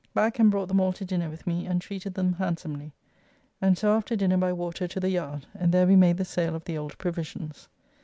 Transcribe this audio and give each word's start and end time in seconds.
Back 0.15 0.39
and 0.39 0.49
brought 0.49 0.67
them 0.67 0.79
all 0.79 0.93
to 0.93 1.05
dinner 1.05 1.29
with 1.29 1.45
me, 1.45 1.67
and 1.67 1.79
treated 1.79 2.15
them 2.15 2.33
handsomely; 2.33 2.91
and 3.61 3.77
so 3.77 3.95
after 3.95 4.15
dinner 4.15 4.37
by 4.37 4.51
water 4.51 4.87
to 4.87 4.99
the 4.99 5.11
Yard, 5.11 5.45
and 5.53 5.71
there 5.71 5.85
we 5.85 5.95
made 5.95 6.17
the 6.17 6.25
sale 6.25 6.55
of 6.55 6.63
the 6.65 6.75
old 6.75 6.97
provisions. 6.97 7.69